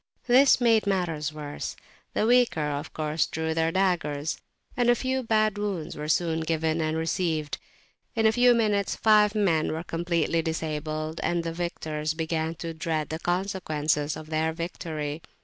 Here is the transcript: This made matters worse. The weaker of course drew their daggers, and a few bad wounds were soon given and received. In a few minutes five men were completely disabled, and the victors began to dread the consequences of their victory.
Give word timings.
This 0.25 0.59
made 0.59 0.87
matters 0.87 1.31
worse. 1.31 1.75
The 2.15 2.25
weaker 2.25 2.69
of 2.71 2.91
course 2.91 3.27
drew 3.27 3.53
their 3.53 3.71
daggers, 3.71 4.39
and 4.75 4.89
a 4.89 4.95
few 4.95 5.21
bad 5.21 5.59
wounds 5.59 5.95
were 5.95 6.07
soon 6.07 6.39
given 6.39 6.81
and 6.81 6.97
received. 6.97 7.59
In 8.15 8.25
a 8.25 8.31
few 8.31 8.55
minutes 8.55 8.95
five 8.95 9.35
men 9.35 9.71
were 9.71 9.83
completely 9.83 10.41
disabled, 10.41 11.19
and 11.21 11.43
the 11.43 11.53
victors 11.53 12.15
began 12.15 12.55
to 12.55 12.73
dread 12.73 13.09
the 13.09 13.19
consequences 13.19 14.17
of 14.17 14.31
their 14.31 14.51
victory. 14.53 15.21